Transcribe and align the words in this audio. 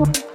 one. 0.00 0.29